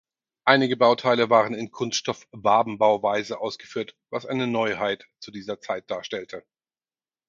Einige 0.47 0.77
Bauteile 0.77 1.29
waren 1.29 1.53
in 1.53 1.69
Kunststoff-Wabenbauweise 1.69 3.39
ausgeführt, 3.39 3.95
was 4.11 4.25
eine 4.25 4.47
Neuheit 4.47 5.05
zu 5.19 5.29
dieser 5.29 5.59
Zeit 5.61 5.91
darstellte. 5.91 6.43